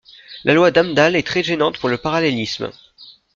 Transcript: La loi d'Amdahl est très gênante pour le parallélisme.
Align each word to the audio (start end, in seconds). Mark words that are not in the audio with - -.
La 0.45 0.55
loi 0.55 0.71
d'Amdahl 0.71 1.15
est 1.15 1.27
très 1.27 1.43
gênante 1.43 1.77
pour 1.77 1.87
le 1.87 1.99
parallélisme. 1.99 2.71